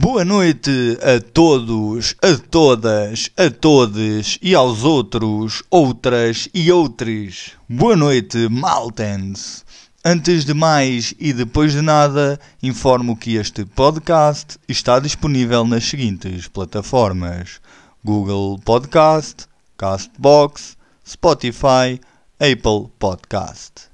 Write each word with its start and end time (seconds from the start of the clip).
Boa 0.00 0.24
noite 0.24 0.96
a 1.02 1.20
todos, 1.20 2.14
a 2.22 2.36
todas, 2.36 3.32
a 3.36 3.50
todes 3.50 4.38
e 4.40 4.54
aos 4.54 4.84
outros, 4.84 5.64
outras 5.68 6.48
e 6.54 6.70
outros. 6.70 7.56
Boa 7.68 7.96
noite, 7.96 8.48
Maltens. 8.48 9.64
Antes 10.04 10.44
de 10.44 10.54
mais 10.54 11.14
e 11.18 11.32
depois 11.32 11.72
de 11.72 11.82
nada, 11.82 12.38
informo 12.62 13.16
que 13.16 13.34
este 13.34 13.64
podcast 13.64 14.56
está 14.68 15.00
disponível 15.00 15.66
nas 15.66 15.82
seguintes 15.82 16.46
plataformas: 16.46 17.60
Google 18.04 18.60
Podcast, 18.64 19.46
Castbox, 19.76 20.76
Spotify, 21.04 22.00
Apple 22.38 22.88
Podcast. 23.00 23.88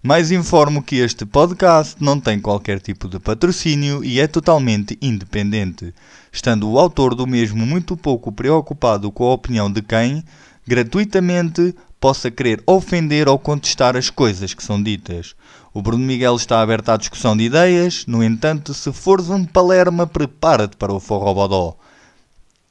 Mais 0.00 0.30
informo 0.30 0.80
que 0.80 0.96
este 0.96 1.26
podcast 1.26 1.96
não 1.98 2.20
tem 2.20 2.38
qualquer 2.38 2.78
tipo 2.78 3.08
de 3.08 3.18
patrocínio 3.18 4.04
e 4.04 4.20
é 4.20 4.28
totalmente 4.28 4.96
independente, 5.02 5.92
estando 6.32 6.70
o 6.70 6.78
autor 6.78 7.16
do 7.16 7.26
mesmo 7.26 7.66
muito 7.66 7.96
pouco 7.96 8.30
preocupado 8.30 9.10
com 9.10 9.24
a 9.24 9.34
opinião 9.34 9.68
de 9.68 9.82
quem, 9.82 10.22
gratuitamente, 10.64 11.74
possa 11.98 12.30
querer 12.30 12.62
ofender 12.64 13.28
ou 13.28 13.40
contestar 13.40 13.96
as 13.96 14.08
coisas 14.08 14.54
que 14.54 14.62
são 14.62 14.80
ditas. 14.80 15.34
O 15.74 15.82
Bruno 15.82 16.04
Miguel 16.04 16.36
está 16.36 16.62
aberto 16.62 16.90
à 16.90 16.96
discussão 16.96 17.36
de 17.36 17.42
ideias, 17.42 18.06
no 18.06 18.22
entanto, 18.22 18.72
se 18.74 18.92
fores 18.92 19.28
um 19.28 19.44
palerma, 19.44 20.06
prepara-te 20.06 20.76
para 20.76 20.92
o 20.92 21.00
forrobodó. 21.00 21.76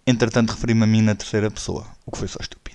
Entretanto, 0.05 0.51
referi-me 0.51 0.83
a 0.83 0.87
mim 0.87 1.01
na 1.01 1.13
terceira 1.13 1.51
pessoa, 1.51 1.85
o 2.05 2.11
que 2.11 2.19
foi 2.19 2.29
só 2.29 2.39
estúpido. 2.39 2.66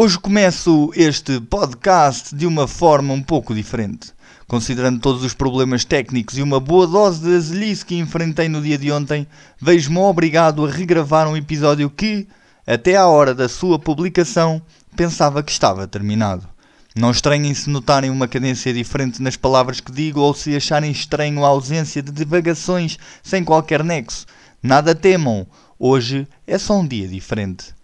Hoje 0.00 0.16
começo 0.16 0.92
este 0.94 1.40
podcast 1.40 2.32
de 2.32 2.46
uma 2.46 2.68
forma 2.68 3.12
um 3.12 3.20
pouco 3.20 3.52
diferente. 3.52 4.12
Considerando 4.46 5.00
todos 5.00 5.24
os 5.24 5.34
problemas 5.34 5.84
técnicos 5.84 6.38
e 6.38 6.42
uma 6.42 6.60
boa 6.60 6.86
dose 6.86 7.20
de 7.20 7.34
azelice 7.34 7.84
que 7.84 7.98
enfrentei 7.98 8.48
no 8.48 8.62
dia 8.62 8.78
de 8.78 8.92
ontem, 8.92 9.26
vejo-me 9.60 9.98
obrigado 9.98 10.64
a 10.64 10.70
regravar 10.70 11.26
um 11.26 11.36
episódio 11.36 11.90
que, 11.90 12.28
até 12.64 12.94
à 12.94 13.08
hora 13.08 13.34
da 13.34 13.48
sua 13.48 13.76
publicação, 13.76 14.62
pensava 14.94 15.42
que 15.42 15.50
estava 15.50 15.84
terminado. 15.88 16.48
Não 16.94 17.10
estranhem 17.10 17.52
se 17.52 17.68
notarem 17.68 18.08
uma 18.08 18.28
cadência 18.28 18.72
diferente 18.72 19.20
nas 19.20 19.34
palavras 19.34 19.80
que 19.80 19.90
digo 19.90 20.20
ou 20.20 20.32
se 20.32 20.54
acharem 20.54 20.92
estranho 20.92 21.44
a 21.44 21.48
ausência 21.48 22.00
de 22.00 22.12
divagações 22.12 23.00
sem 23.20 23.42
qualquer 23.42 23.82
nexo. 23.82 24.26
Nada 24.62 24.94
temam, 24.94 25.44
hoje 25.76 26.24
é 26.46 26.56
só 26.56 26.78
um 26.78 26.86
dia 26.86 27.08
diferente. 27.08 27.76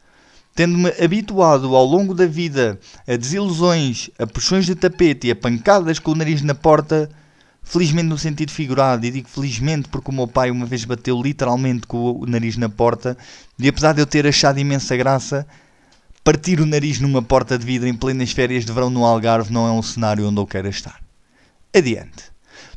Tendo-me 0.54 0.92
habituado 1.02 1.74
ao 1.74 1.84
longo 1.84 2.14
da 2.14 2.26
vida 2.26 2.78
a 3.08 3.16
desilusões, 3.16 4.08
a 4.18 4.26
puxões 4.26 4.64
de 4.64 4.74
tapete 4.74 5.26
e 5.26 5.30
a 5.32 5.36
pancadas 5.36 5.98
com 5.98 6.12
o 6.12 6.14
nariz 6.14 6.42
na 6.42 6.54
porta, 6.54 7.10
felizmente 7.62 8.06
no 8.06 8.16
sentido 8.16 8.52
figurado, 8.52 9.04
e 9.04 9.10
digo 9.10 9.28
felizmente 9.28 9.88
porque 9.88 10.10
o 10.10 10.14
meu 10.14 10.28
pai 10.28 10.52
uma 10.52 10.64
vez 10.64 10.84
bateu 10.84 11.20
literalmente 11.20 11.86
com 11.88 12.20
o 12.20 12.26
nariz 12.26 12.56
na 12.56 12.68
porta, 12.68 13.16
e 13.58 13.68
apesar 13.68 13.94
de 13.94 14.00
eu 14.00 14.06
ter 14.06 14.26
achado 14.26 14.60
imensa 14.60 14.96
graça, 14.96 15.44
partir 16.22 16.60
o 16.60 16.66
nariz 16.66 17.00
numa 17.00 17.20
porta 17.20 17.58
de 17.58 17.66
vidro 17.66 17.88
em 17.88 17.94
plenas 17.94 18.30
férias 18.30 18.64
de 18.64 18.72
verão 18.72 18.90
no 18.90 19.04
Algarve 19.04 19.52
não 19.52 19.66
é 19.66 19.72
um 19.72 19.82
cenário 19.82 20.28
onde 20.28 20.40
eu 20.40 20.46
quero 20.46 20.68
estar. 20.68 21.00
Adiante. 21.74 22.33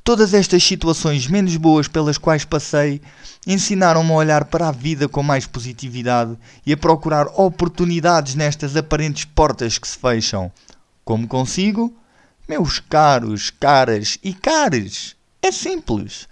Todas 0.07 0.33
estas 0.33 0.63
situações 0.63 1.27
menos 1.27 1.57
boas 1.57 1.85
pelas 1.89 2.17
quais 2.17 2.45
passei 2.45 3.01
ensinaram-me 3.45 4.09
a 4.11 4.15
olhar 4.15 4.45
para 4.45 4.69
a 4.69 4.71
vida 4.71 5.09
com 5.09 5.21
mais 5.21 5.45
positividade 5.45 6.37
e 6.65 6.71
a 6.71 6.77
procurar 6.77 7.27
oportunidades 7.35 8.33
nestas 8.33 8.77
aparentes 8.77 9.25
portas 9.25 9.77
que 9.77 9.85
se 9.85 9.97
fecham. 9.97 10.49
Como 11.03 11.27
consigo? 11.27 11.93
Meus 12.47 12.79
caros, 12.79 13.49
caras 13.49 14.17
e 14.23 14.33
cares. 14.33 15.13
É 15.41 15.51
simples. 15.51 16.25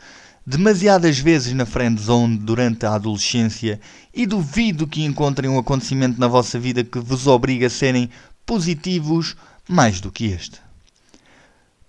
Demasiadas 0.48 1.20
vezes 1.20 1.52
na 1.52 1.66
friend 1.66 2.02
zone 2.02 2.38
durante 2.38 2.86
a 2.86 2.94
adolescência 2.94 3.78
e 4.14 4.26
duvido 4.26 4.88
que 4.88 5.04
encontrem 5.04 5.50
um 5.50 5.60
acontecimento 5.60 6.18
na 6.18 6.30
vossa 6.30 6.58
vida 6.58 6.82
que 6.82 6.98
vos 6.98 7.28
obrigue 7.28 7.66
a 7.66 7.70
serem 7.70 8.10
positivos 8.46 9.36
mais 9.68 10.00
do 10.00 10.14
que 10.14 10.28
este. 10.28 10.62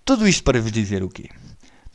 Tudo 0.03 0.27
isto 0.27 0.43
para 0.43 0.61
vos 0.61 0.73
dizer 0.73 1.01
o 1.01 1.07
quê? 1.07 1.29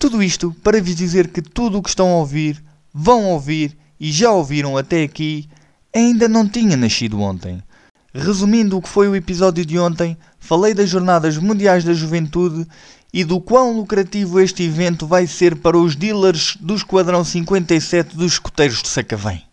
Tudo 0.02 0.20
isto 0.20 0.52
para 0.64 0.82
vos 0.82 0.96
dizer 0.96 1.28
que 1.28 1.40
tudo 1.40 1.78
o 1.78 1.82
que 1.82 1.88
estão 1.88 2.08
a 2.08 2.16
ouvir 2.16 2.60
vão 2.92 3.26
ouvir 3.26 3.78
e 4.00 4.10
já 4.10 4.32
ouviram 4.32 4.76
até 4.76 5.04
aqui, 5.04 5.48
ainda 5.94 6.28
não 6.28 6.44
tinha 6.48 6.76
nascido 6.76 7.20
ontem. 7.20 7.62
Resumindo 8.12 8.76
o 8.76 8.82
que 8.82 8.88
foi 8.88 9.06
o 9.06 9.14
episódio 9.14 9.64
de 9.64 9.78
ontem, 9.78 10.16
falei 10.40 10.74
das 10.74 10.90
Jornadas 10.90 11.38
Mundiais 11.38 11.84
da 11.84 11.94
Juventude 11.94 12.66
e 13.12 13.22
do 13.22 13.40
quão 13.40 13.76
lucrativo 13.76 14.40
este 14.40 14.64
evento 14.64 15.06
vai 15.06 15.24
ser 15.28 15.54
para 15.54 15.78
os 15.78 15.94
dealers 15.94 16.56
do 16.58 16.74
Esquadrão 16.74 17.24
57 17.24 18.16
dos 18.16 18.32
escoteiros 18.32 18.82
de 18.82 18.88
Sacavém. 18.88 19.44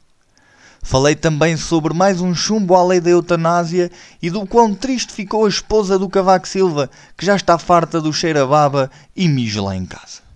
Falei 0.82 1.14
também 1.14 1.58
sobre 1.58 1.94
mais 1.94 2.22
um 2.22 2.34
chumbo 2.34 2.74
à 2.74 2.84
lei 2.84 3.00
da 3.00 3.12
eutanásia 3.12 3.92
e 4.20 4.32
do 4.32 4.48
quão 4.48 4.74
triste 4.74 5.14
ficou 5.14 5.46
a 5.46 5.50
esposa 5.50 6.00
do 6.00 6.10
Cavaco 6.10 6.48
Silva, 6.48 6.90
que 7.16 7.24
já 7.24 7.36
está 7.36 7.60
farta 7.60 8.02
do 8.02 8.12
cheiro 8.12 8.42
a 8.42 8.48
baba 8.48 8.90
e 9.16 9.28
mijo 9.28 9.64
lá 9.64 9.76
em 9.76 9.86
casa. 9.86 10.28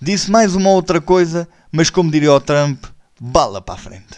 Disse 0.00 0.30
mais 0.30 0.54
uma 0.54 0.70
outra 0.70 1.00
coisa, 1.00 1.48
mas 1.72 1.90
como 1.90 2.08
diria 2.08 2.32
o 2.32 2.40
Trump, 2.40 2.84
bala 3.20 3.60
para 3.60 3.74
a 3.74 3.78
frente. 3.78 4.16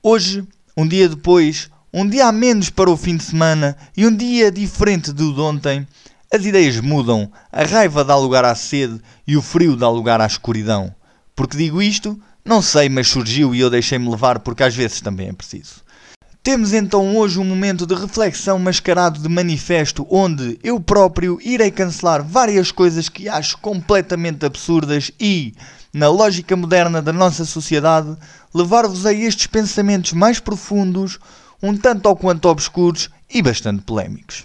Hoje, 0.00 0.46
um 0.76 0.86
dia 0.86 1.08
depois, 1.08 1.68
um 1.92 2.08
dia 2.08 2.26
a 2.26 2.32
menos 2.32 2.70
para 2.70 2.88
o 2.88 2.96
fim 2.96 3.16
de 3.16 3.24
semana 3.24 3.76
e 3.96 4.06
um 4.06 4.14
dia 4.14 4.52
diferente 4.52 5.12
do 5.12 5.34
de 5.34 5.40
ontem, 5.40 5.86
as 6.32 6.44
ideias 6.44 6.78
mudam, 6.78 7.32
a 7.50 7.64
raiva 7.64 8.04
dá 8.04 8.16
lugar 8.16 8.44
à 8.44 8.54
sede 8.54 9.00
e 9.26 9.36
o 9.36 9.42
frio 9.42 9.74
dá 9.74 9.90
lugar 9.90 10.20
à 10.20 10.26
escuridão. 10.26 10.94
Porque 11.34 11.56
digo 11.56 11.82
isto? 11.82 12.16
Não 12.44 12.62
sei, 12.62 12.88
mas 12.88 13.08
surgiu 13.08 13.52
e 13.52 13.58
eu 13.58 13.68
deixei-me 13.68 14.08
levar 14.08 14.38
porque 14.38 14.62
às 14.62 14.74
vezes 14.74 15.00
também 15.00 15.30
é 15.30 15.32
preciso. 15.32 15.82
Temos 16.42 16.72
então 16.72 17.16
hoje 17.16 17.38
um 17.38 17.44
momento 17.44 17.86
de 17.86 17.94
reflexão 17.94 18.58
mascarado 18.58 19.20
de 19.20 19.28
manifesto 19.28 20.04
onde 20.10 20.58
eu 20.64 20.80
próprio 20.80 21.38
irei 21.40 21.70
cancelar 21.70 22.20
várias 22.20 22.72
coisas 22.72 23.08
que 23.08 23.28
acho 23.28 23.56
completamente 23.58 24.44
absurdas 24.44 25.12
e, 25.20 25.54
na 25.94 26.08
lógica 26.08 26.56
moderna 26.56 27.00
da 27.00 27.12
nossa 27.12 27.44
sociedade, 27.44 28.16
levar-vos 28.52 29.06
a 29.06 29.12
estes 29.12 29.46
pensamentos 29.46 30.14
mais 30.14 30.40
profundos, 30.40 31.20
um 31.62 31.76
tanto 31.76 32.06
ou 32.08 32.16
quanto 32.16 32.48
obscuros 32.48 33.08
e 33.32 33.40
bastante 33.40 33.82
polémicos. 33.82 34.44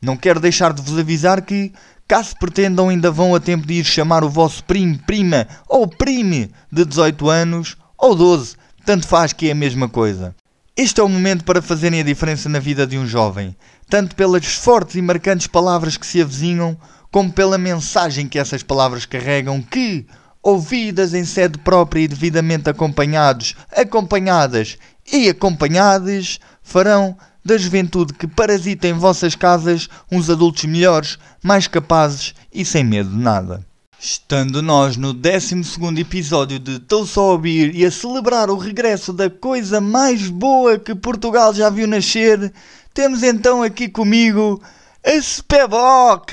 Não 0.00 0.16
quero 0.16 0.38
deixar 0.38 0.72
de 0.72 0.80
vos 0.80 0.96
avisar 0.96 1.42
que, 1.42 1.72
caso 2.06 2.36
pretendam, 2.38 2.88
ainda 2.88 3.10
vão 3.10 3.34
a 3.34 3.40
tempo 3.40 3.66
de 3.66 3.74
ir 3.74 3.84
chamar 3.84 4.22
o 4.22 4.30
vosso 4.30 4.62
primo, 4.62 4.96
prima 4.96 5.48
ou 5.68 5.88
prime 5.88 6.52
de 6.70 6.84
18 6.84 7.28
anos 7.28 7.76
ou 7.98 8.14
12, 8.14 8.54
tanto 8.86 9.08
faz 9.08 9.32
que 9.32 9.48
é 9.48 9.52
a 9.52 9.56
mesma 9.56 9.88
coisa. 9.88 10.36
Este 10.74 11.02
é 11.02 11.04
o 11.04 11.08
momento 11.08 11.44
para 11.44 11.60
fazerem 11.60 12.00
a 12.00 12.04
diferença 12.04 12.48
na 12.48 12.58
vida 12.58 12.86
de 12.86 12.96
um 12.96 13.06
jovem, 13.06 13.54
tanto 13.90 14.16
pelas 14.16 14.46
fortes 14.46 14.94
e 14.94 15.02
marcantes 15.02 15.46
palavras 15.46 15.98
que 15.98 16.06
se 16.06 16.22
avizinham, 16.22 16.78
como 17.10 17.30
pela 17.30 17.58
mensagem 17.58 18.26
que 18.26 18.38
essas 18.38 18.62
palavras 18.62 19.04
carregam, 19.04 19.60
que, 19.60 20.06
ouvidas 20.42 21.12
em 21.12 21.26
sede 21.26 21.58
própria 21.58 22.00
e 22.00 22.08
devidamente 22.08 22.70
acompanhados, 22.70 23.54
acompanhadas 23.70 24.78
e 25.12 25.28
acompanhadas, 25.28 26.40
farão 26.62 27.18
da 27.44 27.58
juventude 27.58 28.14
que 28.14 28.26
parasita 28.26 28.88
em 28.88 28.94
vossas 28.94 29.34
casas 29.34 29.90
uns 30.10 30.30
adultos 30.30 30.64
melhores, 30.64 31.18
mais 31.42 31.66
capazes 31.66 32.34
e 32.50 32.64
sem 32.64 32.82
medo 32.82 33.10
de 33.10 33.18
nada. 33.18 33.71
Estando 34.04 34.60
nós 34.62 34.96
no 34.96 35.12
12 35.12 35.62
episódio 35.96 36.58
de 36.58 36.72
Estou 36.72 37.06
só 37.06 37.36
a 37.36 37.40
e 37.46 37.84
a 37.84 37.90
celebrar 37.90 38.50
o 38.50 38.56
regresso 38.56 39.12
da 39.12 39.30
coisa 39.30 39.80
mais 39.80 40.28
boa 40.28 40.76
que 40.76 40.92
Portugal 40.92 41.54
já 41.54 41.70
viu 41.70 41.86
nascer, 41.86 42.52
temos 42.92 43.22
então 43.22 43.62
aqui 43.62 43.88
comigo 43.88 44.60
a 45.06 45.22
Speboc, 45.22 46.32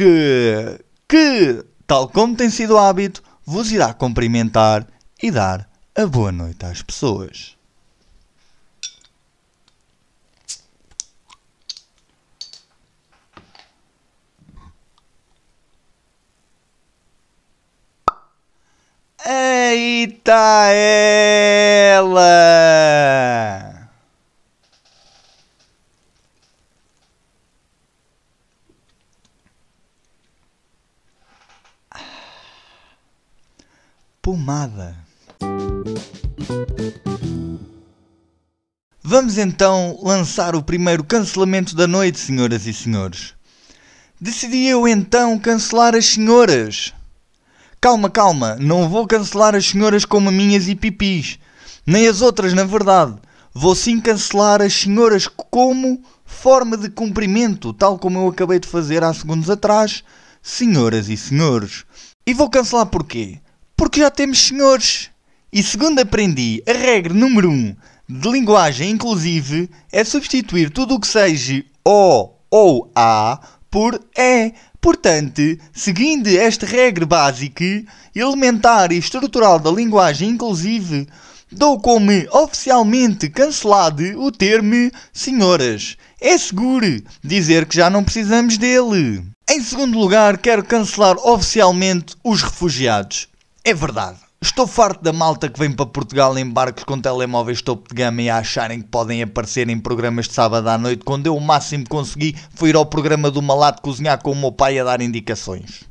que, 1.08 1.64
tal 1.86 2.10
como 2.10 2.36
tem 2.36 2.50
sido 2.50 2.76
hábito, 2.76 3.22
vos 3.46 3.72
irá 3.72 3.94
cumprimentar 3.94 4.88
e 5.22 5.30
dar 5.30 5.70
a 5.96 6.08
boa 6.08 6.32
noite 6.32 6.66
às 6.66 6.82
pessoas. 6.82 7.59
Eita 19.26 20.72
ela! 20.72 22.10
Pomada. 34.22 34.96
Vamos 39.04 39.38
então 39.38 40.00
lançar 40.02 40.56
o 40.56 40.64
primeiro 40.64 41.04
cancelamento 41.04 41.76
da 41.76 41.88
noite, 41.88 42.20
senhoras 42.20 42.66
e 42.66 42.74
senhores. 42.74 43.34
Decidi 44.22 44.68
eu 44.68 44.88
então 44.88 45.38
cancelar 45.40 45.96
as 45.96 46.06
senhoras 46.06 46.94
Calma, 47.82 48.10
calma, 48.10 48.58
não 48.60 48.90
vou 48.90 49.08
cancelar 49.08 49.56
as 49.56 49.68
senhoras 49.68 50.04
como 50.04 50.26
maminhas 50.26 50.68
e 50.68 50.76
pipis. 50.76 51.40
Nem 51.88 52.10
as 52.10 52.22
outras, 52.22 52.54
na 52.54 52.66
verdade. 52.66 53.16
Vou 53.54 53.74
sim 53.74 54.02
cancelar 54.02 54.62
as 54.62 54.74
senhoras 54.74 55.30
como 55.50 56.04
forma 56.26 56.76
de 56.76 56.90
cumprimento, 56.90 57.72
tal 57.72 57.98
como 57.98 58.20
eu 58.20 58.28
acabei 58.28 58.60
de 58.60 58.68
fazer 58.68 59.02
há 59.02 59.14
segundos 59.14 59.50
atrás, 59.50 60.04
senhoras 60.42 61.08
e 61.08 61.16
senhores. 61.16 61.86
E 62.28 62.34
vou 62.34 62.50
cancelar 62.50 62.88
porquê? 62.88 63.40
Porque 63.78 64.02
já 64.02 64.12
temos 64.12 64.40
senhores. 64.40 65.10
E 65.52 65.64
segundo 65.64 66.00
aprendi, 66.00 66.62
a 66.68 66.74
regra 66.74 67.14
número 67.14 67.50
1 67.50 67.54
um 67.54 67.76
de 68.10 68.30
linguagem 68.30 68.90
inclusive 68.90 69.70
é 69.90 70.04
substituir 70.04 70.70
tudo 70.70 70.96
o 70.96 71.00
que 71.00 71.08
seja 71.08 71.64
O 71.86 72.34
ou 72.52 72.92
A 72.94 73.40
por 73.72 74.00
E. 74.18 74.54
Portanto, 74.82 75.42
seguindo 75.74 76.28
esta 76.28 76.66
regra 76.66 77.06
básica, 77.06 77.66
elementar 78.16 78.92
e 78.92 78.98
estrutural 78.98 79.60
da 79.60 79.70
linguagem 79.70 80.30
inclusive, 80.30 81.06
dou 81.52 81.80
como 81.80 82.12
oficialmente 82.32 83.30
cancelado 83.30 84.04
o 84.22 84.32
termo 84.32 84.90
senhoras. 85.12 85.98
É 86.22 86.38
seguro 86.38 87.02
dizer 87.24 87.66
que 87.66 87.76
já 87.76 87.90
não 87.90 88.04
precisamos 88.04 88.58
dele. 88.58 89.24
Em 89.50 89.62
segundo 89.62 89.98
lugar, 89.98 90.38
quero 90.38 90.64
cancelar 90.64 91.18
oficialmente 91.18 92.16
os 92.24 92.42
refugiados. 92.42 93.28
É 93.66 93.74
verdade. 93.74 94.29
Estou 94.42 94.66
farto 94.66 95.04
da 95.04 95.12
malta 95.12 95.50
que 95.50 95.60
vem 95.60 95.70
para 95.70 95.86
Portugal 95.86 96.38
em 96.38 96.50
barcos 96.50 96.86
com 96.86 96.98
telemóveis 96.98 97.62
topo 97.62 97.90
de 97.90 97.96
gama 97.96 98.22
e 98.22 98.30
a 98.30 98.38
acharem 98.38 98.82
que 98.82 98.88
podem 98.88 99.22
aparecer 99.22 99.70
em 99.70 99.78
programas 99.78 100.30
de 100.30 100.34
sábado 100.34 100.70
à 100.70 100.78
noite 100.78 101.04
quando 101.04 101.28
eu 101.28 101.36
o 101.36 101.42
máximo 101.42 101.84
que 101.84 101.90
consegui 101.90 102.34
foi 102.56 102.70
ir 102.70 102.76
ao 102.78 102.86
programa 102.86 103.30
do 103.30 103.42
Malato 103.42 103.82
cozinhar 103.82 104.22
com 104.24 104.32
o 104.32 104.36
meu 104.36 104.54
pai 104.54 104.80
a 104.80 104.86
dar 104.86 105.02
indicações. 105.02 105.84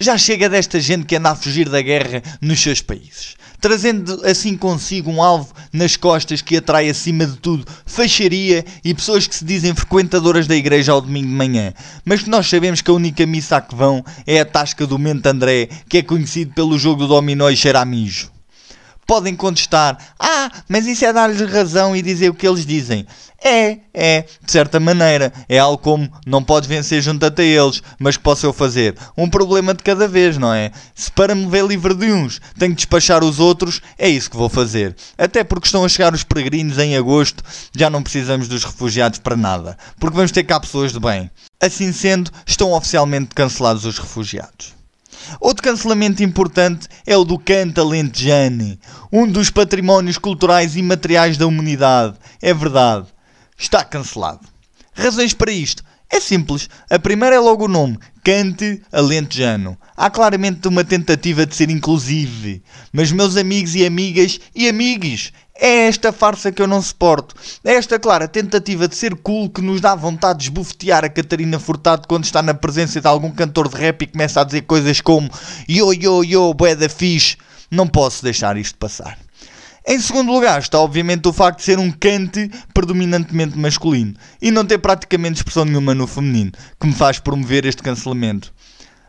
Já 0.00 0.16
chega 0.16 0.48
desta 0.48 0.80
gente 0.80 1.04
que 1.04 1.16
anda 1.16 1.32
a 1.32 1.36
fugir 1.36 1.68
da 1.68 1.82
guerra 1.82 2.22
nos 2.40 2.62
seus 2.62 2.80
países 2.80 3.36
trazendo 3.60 4.24
assim 4.24 4.56
consigo 4.56 5.10
um 5.10 5.22
alvo 5.22 5.52
nas 5.76 5.96
costas 5.96 6.42
que 6.42 6.56
atrai 6.56 6.88
acima 6.88 7.26
de 7.26 7.36
tudo 7.36 7.64
fecharia 7.84 8.64
e 8.84 8.94
pessoas 8.94 9.26
que 9.26 9.34
se 9.34 9.44
dizem 9.44 9.74
frequentadoras 9.74 10.46
da 10.46 10.56
igreja 10.56 10.92
ao 10.92 11.00
domingo 11.00 11.28
de 11.28 11.34
manhã, 11.34 11.72
mas 12.04 12.26
nós 12.26 12.48
sabemos 12.48 12.80
que 12.80 12.90
a 12.90 12.94
única 12.94 13.24
missa 13.26 13.56
a 13.56 13.60
que 13.60 13.74
vão 13.74 14.04
é 14.26 14.40
a 14.40 14.44
tasca 14.44 14.86
do 14.86 14.98
Mente 14.98 15.28
André, 15.28 15.68
que 15.88 15.98
é 15.98 16.02
conhecido 16.02 16.52
pelo 16.54 16.78
jogo 16.78 17.02
do 17.02 17.08
dominó 17.08 17.48
e 17.50 17.56
cheira 17.56 17.80
a 17.80 17.84
mijo 17.84 18.35
podem 19.06 19.34
contestar: 19.36 19.96
Ah, 20.18 20.50
mas 20.68 20.86
isso 20.86 21.04
é 21.04 21.12
dar-lhes 21.12 21.40
razão 21.50 21.94
e 21.94 22.02
dizer 22.02 22.28
o 22.30 22.34
que 22.34 22.46
eles 22.46 22.66
dizem. 22.66 23.06
É, 23.42 23.78
é, 23.92 24.22
de 24.44 24.50
certa 24.50 24.80
maneira. 24.80 25.32
É 25.48 25.58
algo 25.58 25.78
como 25.78 26.10
não 26.26 26.42
podes 26.42 26.68
vencer 26.68 27.02
junto 27.02 27.24
até 27.24 27.44
eles, 27.44 27.82
mas 27.98 28.16
que 28.16 28.22
posso 28.22 28.46
eu 28.46 28.52
fazer? 28.52 28.96
Um 29.16 29.28
problema 29.28 29.74
de 29.74 29.82
cada 29.82 30.08
vez, 30.08 30.38
não 30.38 30.52
é? 30.52 30.72
Se 30.94 31.10
para 31.12 31.34
me 31.34 31.46
ver 31.46 31.64
livre 31.64 31.94
de 31.94 32.10
uns 32.10 32.40
tenho 32.58 32.72
que 32.72 32.78
despachar 32.78 33.22
os 33.22 33.38
outros, 33.38 33.80
é 33.98 34.08
isso 34.08 34.30
que 34.30 34.36
vou 34.36 34.48
fazer. 34.48 34.96
Até 35.16 35.44
porque 35.44 35.66
estão 35.66 35.84
a 35.84 35.88
chegar 35.88 36.14
os 36.14 36.24
peregrinos 36.24 36.78
em 36.78 36.96
agosto, 36.96 37.44
já 37.76 37.88
não 37.90 38.02
precisamos 38.02 38.48
dos 38.48 38.64
refugiados 38.64 39.18
para 39.18 39.36
nada. 39.36 39.76
Porque 40.00 40.16
vamos 40.16 40.32
ter 40.32 40.44
cá 40.44 40.58
pessoas 40.58 40.92
de 40.92 40.98
bem. 40.98 41.30
Assim 41.60 41.92
sendo, 41.92 42.30
estão 42.46 42.72
oficialmente 42.72 43.34
cancelados 43.34 43.84
os 43.84 43.98
refugiados. 43.98 44.75
Outro 45.40 45.62
cancelamento 45.62 46.22
importante 46.22 46.88
é 47.06 47.16
o 47.16 47.24
do 47.24 47.38
canto 47.38 47.80
alentejane, 47.80 48.78
um 49.12 49.26
dos 49.26 49.50
patrimónios 49.50 50.18
culturais 50.18 50.76
e 50.76 50.82
materiais 50.82 51.36
da 51.36 51.46
humanidade. 51.46 52.16
É 52.40 52.52
verdade. 52.52 53.06
Está 53.58 53.84
cancelado. 53.84 54.46
Razões 54.92 55.32
para 55.32 55.52
isto? 55.52 55.84
É 56.08 56.20
simples. 56.20 56.68
A 56.88 56.98
primeira 56.98 57.36
é 57.36 57.38
logo 57.38 57.64
o 57.64 57.68
nome, 57.68 57.98
Cante 58.22 58.80
Alentejano. 58.92 59.76
Há 59.96 60.08
claramente 60.08 60.68
uma 60.68 60.84
tentativa 60.84 61.44
de 61.44 61.54
ser 61.54 61.68
inclusive. 61.68 62.62
Mas 62.92 63.10
meus 63.10 63.36
amigos 63.36 63.74
e 63.74 63.84
amigas 63.84 64.40
e 64.54 64.68
amigos, 64.68 65.32
é 65.54 65.88
esta 65.88 66.12
farsa 66.12 66.52
que 66.52 66.62
eu 66.62 66.66
não 66.66 66.80
suporto. 66.80 67.34
É 67.64 67.74
esta 67.74 67.98
clara 67.98 68.28
tentativa 68.28 68.86
de 68.86 68.94
ser 68.94 69.16
cool 69.16 69.50
que 69.50 69.60
nos 69.60 69.80
dá 69.80 69.94
vontade 69.94 70.40
de 70.40 70.44
esbofetear 70.44 71.04
a 71.04 71.08
Catarina 71.08 71.58
Furtado 71.58 72.06
quando 72.06 72.24
está 72.24 72.40
na 72.40 72.54
presença 72.54 73.00
de 73.00 73.08
algum 73.08 73.30
cantor 73.30 73.68
de 73.68 73.76
rap 73.76 74.02
e 74.02 74.06
começa 74.06 74.40
a 74.40 74.44
dizer 74.44 74.62
coisas 74.62 75.00
como 75.00 75.28
Yo, 75.68 75.92
yo, 75.92 76.22
yo, 76.22 76.54
bué 76.54 76.76
da 76.76 76.88
fixe. 76.88 77.36
Não 77.70 77.88
posso 77.88 78.22
deixar 78.22 78.56
isto 78.56 78.78
passar. 78.78 79.25
Em 79.88 80.00
segundo 80.00 80.32
lugar 80.32 80.58
está 80.58 80.80
obviamente 80.80 81.28
o 81.28 81.32
facto 81.32 81.58
de 81.58 81.64
ser 81.64 81.78
um 81.78 81.92
cante 81.92 82.50
predominantemente 82.74 83.56
masculino 83.56 84.14
e 84.42 84.50
não 84.50 84.64
ter 84.64 84.78
praticamente 84.78 85.36
expressão 85.36 85.64
nenhuma 85.64 85.94
no 85.94 86.08
feminino, 86.08 86.50
que 86.80 86.88
me 86.88 86.92
faz 86.92 87.20
promover 87.20 87.64
este 87.64 87.84
cancelamento. 87.84 88.52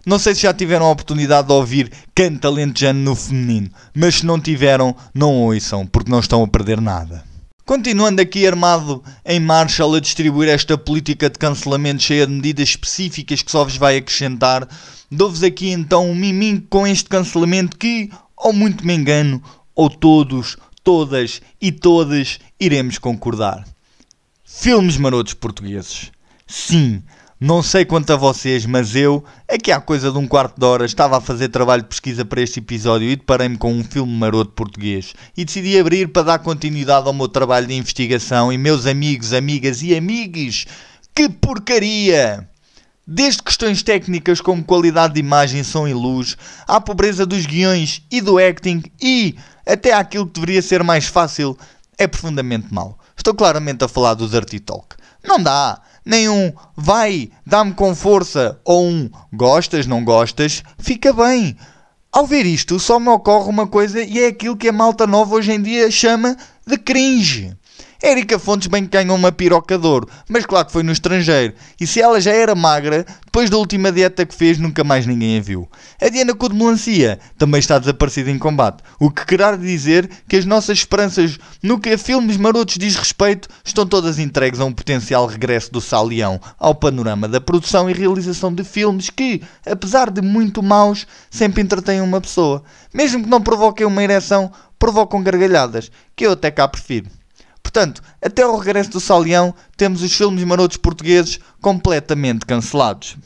Não 0.05 0.19
sei 0.19 0.35
se 0.35 0.43
já 0.43 0.53
tiveram 0.53 0.85
a 0.85 0.91
oportunidade 0.91 1.47
de 1.47 1.53
ouvir 1.53 1.91
canto 2.13 2.47
alentejano 2.47 2.99
no 2.99 3.15
feminino, 3.15 3.71
mas 3.91 4.17
se 4.17 4.25
não 4.27 4.39
tiveram, 4.39 4.95
não 5.15 5.33
ouçam, 5.41 5.83
porque 5.83 6.11
não 6.11 6.19
estão 6.19 6.43
a 6.43 6.47
perder 6.47 6.79
nada. 6.79 7.23
Continuando 7.65 8.21
aqui 8.21 8.45
armado 8.45 9.03
em 9.25 9.39
Marshall 9.39 9.95
a 9.95 9.99
distribuir 9.99 10.47
esta 10.47 10.77
política 10.77 11.27
de 11.27 11.39
cancelamento 11.39 12.03
cheia 12.03 12.27
de 12.27 12.33
medidas 12.33 12.69
específicas 12.69 13.41
que 13.41 13.51
só 13.51 13.63
vos 13.63 13.77
vai 13.77 13.97
acrescentar, 13.97 14.67
dou-vos 15.11 15.41
aqui 15.41 15.71
então 15.71 16.07
um 16.07 16.15
miminho 16.15 16.63
com 16.69 16.85
este 16.85 17.09
cancelamento 17.09 17.75
que, 17.77 18.11
ou 18.37 18.53
muito 18.53 18.85
me 18.85 18.93
engano, 18.93 19.41
ou 19.75 19.89
todos 19.89 20.55
todas 20.87 21.41
e 21.59 21.69
todas 21.69 22.39
iremos 22.57 22.97
concordar. 22.97 23.67
Filmes 24.45 24.95
marotos 24.95 25.33
portugueses. 25.33 26.13
Sim, 26.47 27.03
não 27.37 27.61
sei 27.61 27.83
quanto 27.83 28.13
a 28.13 28.15
vocês, 28.15 28.65
mas 28.65 28.95
eu, 28.95 29.21
aqui 29.49 29.69
há 29.69 29.81
coisa 29.81 30.13
de 30.13 30.17
um 30.17 30.25
quarto 30.25 30.57
de 30.57 30.65
hora, 30.65 30.85
estava 30.85 31.17
a 31.17 31.21
fazer 31.21 31.49
trabalho 31.49 31.81
de 31.81 31.89
pesquisa 31.89 32.23
para 32.23 32.41
este 32.41 32.59
episódio 32.59 33.09
e 33.09 33.17
deparei-me 33.17 33.57
com 33.57 33.73
um 33.73 33.83
filme 33.83 34.13
maroto 34.13 34.51
português. 34.51 35.13
E 35.35 35.43
decidi 35.43 35.77
abrir 35.77 36.07
para 36.07 36.23
dar 36.23 36.39
continuidade 36.39 37.05
ao 37.05 37.13
meu 37.13 37.27
trabalho 37.27 37.67
de 37.67 37.73
investigação 37.73 38.53
e 38.53 38.57
meus 38.57 38.85
amigos, 38.85 39.33
amigas 39.33 39.81
e 39.81 39.93
amigos, 39.93 40.67
que 41.13 41.27
porcaria! 41.27 42.49
Desde 43.09 43.41
questões 43.41 43.81
técnicas 43.81 44.41
como 44.41 44.61
qualidade 44.61 45.13
de 45.13 45.21
imagem, 45.21 45.63
som 45.63 45.87
e 45.87 45.93
luz, 45.93 46.35
à 46.67 46.81
pobreza 46.81 47.25
dos 47.25 47.45
guiões 47.45 48.01
e 48.11 48.19
do 48.19 48.37
acting 48.37 48.83
e 49.01 49.37
até 49.65 49.93
aquilo 49.93 50.27
que 50.27 50.33
deveria 50.33 50.61
ser 50.61 50.83
mais 50.83 51.05
fácil, 51.05 51.57
é 51.97 52.05
profundamente 52.05 52.67
mau. 52.69 52.99
Estou 53.15 53.33
claramente 53.33 53.81
a 53.85 53.87
falar 53.87 54.13
do 54.13 54.27
Dirty 54.27 54.59
Talk. 54.59 54.97
Não 55.23 55.41
dá. 55.41 55.81
Nem 56.03 56.27
um 56.27 56.51
vai, 56.75 57.31
dá-me 57.45 57.73
com 57.73 57.95
força, 57.95 58.59
ou 58.65 58.85
um 58.85 59.09
gostas, 59.31 59.87
não 59.87 60.03
gostas, 60.03 60.61
fica 60.77 61.13
bem. 61.13 61.55
Ao 62.11 62.27
ver 62.27 62.45
isto, 62.45 62.77
só 62.77 62.99
me 62.99 63.07
ocorre 63.07 63.49
uma 63.49 63.67
coisa 63.67 64.01
e 64.03 64.19
é 64.19 64.27
aquilo 64.27 64.57
que 64.57 64.67
a 64.67 64.73
malta 64.73 65.07
nova 65.07 65.35
hoje 65.35 65.53
em 65.53 65.61
dia 65.61 65.89
chama 65.89 66.35
de 66.65 66.77
cringe. 66.77 67.55
Érica 68.07 68.39
Fontes 68.39 68.67
bem 68.67 68.85
que 68.85 68.91
ganhou 68.91 69.17
uma 69.17 69.33
piroca 69.33 69.77
de 69.77 69.85
ouro, 69.85 70.07
mas 70.29 70.45
claro 70.45 70.65
que 70.65 70.71
foi 70.71 70.81
no 70.81 70.93
estrangeiro. 70.93 71.53
E 71.77 71.85
se 71.85 72.01
ela 72.01 72.21
já 72.21 72.31
era 72.31 72.55
magra, 72.55 73.05
depois 73.25 73.49
da 73.49 73.57
última 73.57 73.91
dieta 73.91 74.25
que 74.25 74.33
fez, 74.33 74.57
nunca 74.57 74.81
mais 74.81 75.05
ninguém 75.05 75.37
a 75.37 75.41
viu. 75.41 75.67
A 76.01 76.07
Diana 76.07 76.33
de 76.33 76.55
Melancia 76.55 77.19
também 77.37 77.59
está 77.59 77.77
desaparecida 77.77 78.31
em 78.31 78.39
combate, 78.39 78.81
o 78.97 79.11
que 79.11 79.25
querá 79.25 79.57
dizer 79.57 80.09
que 80.25 80.37
as 80.37 80.45
nossas 80.45 80.77
esperanças 80.77 81.37
no 81.61 81.81
que 81.81 81.89
a 81.89 81.97
filmes 81.97 82.37
marotos 82.37 82.77
diz 82.77 82.95
respeito 82.95 83.49
estão 83.65 83.85
todas 83.85 84.19
entregues 84.19 84.61
a 84.61 84.65
um 84.65 84.71
potencial 84.71 85.27
regresso 85.27 85.69
do 85.73 85.81
Salião 85.81 86.39
ao 86.57 86.73
panorama 86.73 87.27
da 87.27 87.41
produção 87.41 87.89
e 87.89 87.93
realização 87.93 88.53
de 88.53 88.63
filmes 88.63 89.09
que, 89.09 89.41
apesar 89.65 90.09
de 90.09 90.21
muito 90.21 90.63
maus, 90.63 91.05
sempre 91.29 91.61
entretêm 91.61 91.99
uma 91.99 92.21
pessoa. 92.21 92.63
Mesmo 92.93 93.21
que 93.21 93.29
não 93.29 93.41
provoquem 93.41 93.85
uma 93.85 94.01
ereção, 94.01 94.49
provocam 94.79 95.21
gargalhadas, 95.21 95.91
que 96.15 96.25
eu 96.25 96.31
até 96.31 96.49
cá 96.49 96.69
prefiro. 96.69 97.16
Portanto, 97.67 98.01
até 98.21 98.47
o 98.47 98.55
regresso 98.55 98.91
do 98.91 98.99
Salião, 99.01 99.53
temos 99.75 100.01
os 100.01 100.13
filmes 100.13 100.41
marotos 100.45 100.77
portugueses 100.77 101.37
completamente 101.59 102.45
cancelados. 102.45 103.17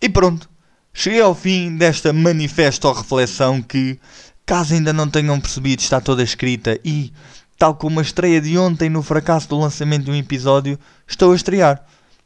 E 0.00 0.08
pronto, 0.08 0.50
cheguei 0.92 1.20
ao 1.20 1.32
fim 1.32 1.76
desta 1.76 2.12
manifesto 2.12 2.88
ou 2.88 2.94
reflexão 2.94 3.62
que, 3.62 3.96
caso 4.44 4.74
ainda 4.74 4.92
não 4.92 5.08
tenham 5.08 5.38
percebido, 5.40 5.80
está 5.80 6.00
toda 6.00 6.20
escrita 6.20 6.80
e, 6.84 7.12
tal 7.56 7.76
como 7.76 8.00
a 8.00 8.02
estreia 8.02 8.40
de 8.40 8.58
ontem 8.58 8.90
no 8.90 9.04
fracasso 9.04 9.48
do 9.48 9.60
lançamento 9.60 10.06
de 10.06 10.10
um 10.10 10.16
episódio, 10.16 10.76
estou 11.06 11.30
a 11.30 11.36
estrear 11.36 11.80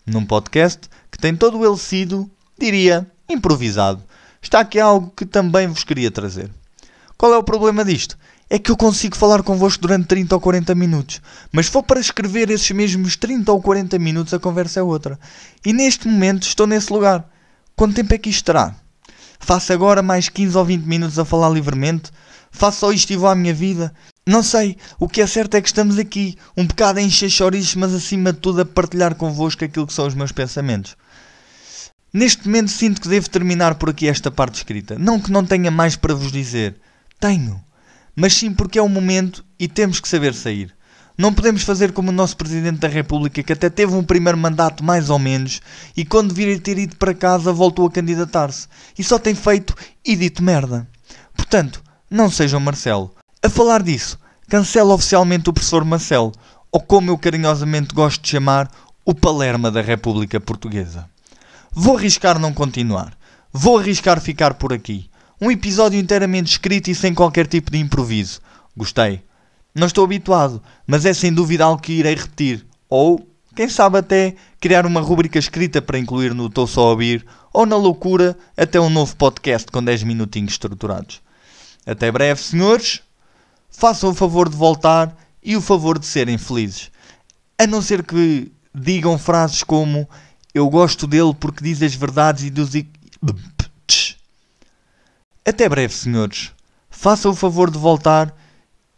num 0.06 0.24
podcast 0.24 0.88
que 1.12 1.18
tem 1.18 1.36
todo 1.36 1.62
ele 1.62 1.76
sido, 1.76 2.28
diria, 2.58 3.06
improvisado. 3.28 4.02
Está 4.40 4.60
aqui 4.60 4.80
algo 4.80 5.12
que 5.14 5.26
também 5.26 5.66
vos 5.66 5.84
queria 5.84 6.10
trazer. 6.10 6.50
Qual 7.18 7.34
é 7.34 7.36
o 7.36 7.44
problema 7.44 7.84
disto? 7.84 8.16
É 8.48 8.58
que 8.58 8.70
eu 8.70 8.76
consigo 8.76 9.16
falar 9.16 9.42
convosco 9.42 9.82
durante 9.82 10.06
30 10.06 10.34
ou 10.34 10.40
40 10.40 10.74
minutos. 10.74 11.20
Mas 11.50 11.66
se 11.66 11.72
for 11.72 11.82
para 11.82 12.00
escrever 12.00 12.48
esses 12.50 12.70
mesmos 12.70 13.16
30 13.16 13.50
ou 13.50 13.60
40 13.60 13.98
minutos, 13.98 14.32
a 14.32 14.38
conversa 14.38 14.80
é 14.80 14.82
outra. 14.82 15.18
E 15.64 15.72
neste 15.72 16.06
momento 16.06 16.46
estou 16.46 16.66
nesse 16.66 16.92
lugar. 16.92 17.28
Quanto 17.74 17.96
tempo 17.96 18.14
é 18.14 18.18
que 18.18 18.30
isto 18.30 18.44
terá? 18.44 18.74
Faço 19.40 19.72
agora 19.72 20.02
mais 20.02 20.28
15 20.28 20.56
ou 20.56 20.64
20 20.64 20.84
minutos 20.84 21.18
a 21.18 21.24
falar 21.24 21.50
livremente? 21.50 22.10
Faço 22.50 22.80
só 22.80 22.92
isto 22.92 23.12
e 23.12 23.16
vou 23.16 23.28
à 23.28 23.34
minha 23.34 23.52
vida? 23.52 23.92
Não 24.26 24.42
sei. 24.42 24.76
O 24.98 25.08
que 25.08 25.20
é 25.20 25.26
certo 25.26 25.56
é 25.56 25.60
que 25.60 25.68
estamos 25.68 25.98
aqui, 25.98 26.36
um 26.56 26.66
bocado 26.66 27.00
a 27.00 27.02
encher 27.02 27.28
chouriços, 27.28 27.74
mas 27.74 27.92
acima 27.92 28.32
de 28.32 28.38
tudo 28.38 28.62
a 28.62 28.64
partilhar 28.64 29.14
convosco 29.16 29.64
aquilo 29.64 29.86
que 29.86 29.92
são 29.92 30.06
os 30.06 30.14
meus 30.14 30.32
pensamentos. 30.32 30.96
Neste 32.12 32.46
momento 32.46 32.70
sinto 32.70 33.00
que 33.00 33.08
devo 33.08 33.28
terminar 33.28 33.74
por 33.74 33.90
aqui 33.90 34.08
esta 34.08 34.30
parte 34.30 34.54
escrita. 34.54 34.98
Não 34.98 35.20
que 35.20 35.30
não 35.30 35.44
tenha 35.44 35.70
mais 35.70 35.96
para 35.96 36.14
vos 36.14 36.32
dizer. 36.32 36.76
Tenho. 37.20 37.65
Mas 38.16 38.32
sim 38.32 38.52
porque 38.52 38.78
é 38.78 38.82
o 38.82 38.88
momento 38.88 39.44
e 39.58 39.68
temos 39.68 40.00
que 40.00 40.08
saber 40.08 40.32
sair. 40.32 40.74
Não 41.18 41.32
podemos 41.32 41.62
fazer 41.62 41.92
como 41.92 42.10
o 42.10 42.14
nosso 42.14 42.36
Presidente 42.36 42.78
da 42.78 42.88
República, 42.88 43.42
que 43.42 43.52
até 43.52 43.70
teve 43.70 43.94
um 43.94 44.02
primeiro 44.02 44.36
mandato 44.38 44.82
mais 44.82 45.08
ou 45.08 45.18
menos, 45.18 45.60
e 45.96 46.04
quando 46.04 46.34
vir 46.34 46.60
ter 46.60 46.78
ido 46.78 46.96
para 46.96 47.14
casa 47.14 47.52
voltou 47.52 47.86
a 47.86 47.90
candidatar-se. 47.90 48.68
E 48.98 49.04
só 49.04 49.18
tem 49.18 49.34
feito 49.34 49.74
e 50.04 50.16
dito 50.16 50.42
merda. 50.42 50.86
Portanto, 51.34 51.82
não 52.10 52.30
sejam 52.30 52.60
Marcelo. 52.60 53.14
A 53.42 53.48
falar 53.48 53.82
disso, 53.82 54.18
cancela 54.48 54.94
oficialmente 54.94 55.48
o 55.48 55.52
professor 55.52 55.84
Marcelo, 55.84 56.32
ou 56.70 56.80
como 56.80 57.10
eu 57.10 57.18
carinhosamente 57.18 57.94
gosto 57.94 58.22
de 58.22 58.28
chamar, 58.28 58.70
o 59.04 59.14
Palerma 59.14 59.70
da 59.70 59.80
República 59.80 60.40
Portuguesa. 60.40 61.08
Vou 61.72 61.96
arriscar 61.96 62.38
não 62.38 62.52
continuar. 62.52 63.16
Vou 63.52 63.78
arriscar 63.78 64.20
ficar 64.20 64.54
por 64.54 64.72
aqui. 64.72 65.08
Um 65.40 65.50
episódio 65.50 65.98
inteiramente 65.98 66.52
escrito 66.52 66.90
e 66.90 66.94
sem 66.94 67.12
qualquer 67.12 67.46
tipo 67.46 67.70
de 67.70 67.78
improviso. 67.78 68.40
Gostei. 68.76 69.22
Não 69.74 69.86
estou 69.86 70.04
habituado, 70.04 70.62
mas 70.86 71.04
é 71.04 71.12
sem 71.12 71.32
dúvida 71.32 71.64
algo 71.64 71.82
que 71.82 71.92
irei 71.92 72.14
repetir. 72.14 72.64
Ou, 72.88 73.28
quem 73.54 73.68
sabe 73.68 73.98
até, 73.98 74.34
criar 74.58 74.86
uma 74.86 75.02
rubrica 75.02 75.38
escrita 75.38 75.82
para 75.82 75.98
incluir 75.98 76.32
no 76.32 76.48
Tô 76.48 76.66
Só 76.66 76.86
a 76.86 76.90
Ouvir, 76.90 77.26
ou 77.52 77.66
na 77.66 77.76
loucura, 77.76 78.36
até 78.56 78.80
um 78.80 78.88
novo 78.88 79.14
podcast 79.16 79.70
com 79.70 79.84
10 79.84 80.04
minutinhos 80.04 80.52
estruturados. 80.52 81.20
Até 81.84 82.10
breve, 82.10 82.40
senhores. 82.40 83.02
Façam 83.70 84.10
o 84.10 84.14
favor 84.14 84.48
de 84.48 84.56
voltar 84.56 85.14
e 85.42 85.54
o 85.56 85.60
favor 85.60 85.98
de 85.98 86.06
serem 86.06 86.38
felizes. 86.38 86.90
A 87.58 87.66
não 87.66 87.82
ser 87.82 88.02
que 88.02 88.50
digam 88.74 89.18
frases 89.18 89.62
como 89.62 90.08
Eu 90.54 90.68
gosto 90.70 91.06
dele 91.06 91.34
porque 91.38 91.62
diz 91.62 91.82
as 91.82 91.94
verdades 91.94 92.44
e 92.44 92.50
dos. 92.50 92.70
Até 95.48 95.68
breve, 95.68 95.94
senhores. 95.94 96.50
Façam 96.90 97.30
o 97.30 97.34
favor 97.36 97.70
de 97.70 97.78
voltar 97.78 98.34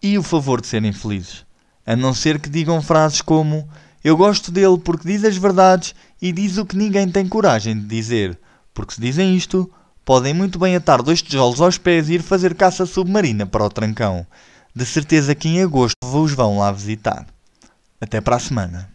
e 0.03 0.17
o 0.17 0.23
favor 0.23 0.63
de 0.63 0.67
serem 0.67 0.95
felizes. 0.95 1.45
A 1.85 1.95
não 1.95 2.15
ser 2.15 2.41
que 2.41 2.49
digam 2.49 2.81
frases 2.81 3.21
como 3.21 3.69
Eu 4.03 4.17
gosto 4.17 4.51
dele 4.51 4.79
porque 4.79 5.07
diz 5.07 5.25
as 5.25 5.37
verdades 5.37 5.95
e 6.23 6.33
diz 6.33 6.57
o 6.57 6.65
que 6.65 6.75
ninguém 6.75 7.07
tem 7.11 7.29
coragem 7.29 7.79
de 7.79 7.85
dizer. 7.85 8.39
Porque 8.73 8.95
se 8.95 9.01
dizem 9.01 9.37
isto, 9.37 9.71
podem 10.07 10.33
muito 10.33 10.59
bem 10.59 10.75
atar 10.75 11.03
dois 11.03 11.21
tijolos 11.21 11.61
aos 11.61 11.77
pés 11.77 12.09
e 12.09 12.15
ir 12.15 12.23
fazer 12.23 12.55
caça 12.55 12.87
submarina 12.87 13.45
para 13.45 13.65
o 13.65 13.69
trancão. 13.69 14.27
De 14.75 14.87
certeza 14.87 15.35
que 15.35 15.49
em 15.49 15.63
agosto 15.63 15.99
vos 16.03 16.33
vão 16.33 16.61
lá 16.61 16.73
visitar. 16.73 17.27
Até 18.01 18.23
para 18.23 18.37
a 18.37 18.41
semana. 18.41 18.89